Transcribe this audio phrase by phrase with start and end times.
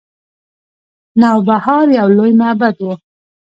[1.21, 2.87] نوبهار یو لوی معبد و